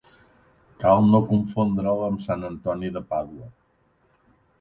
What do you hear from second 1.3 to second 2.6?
confondre'l amb sant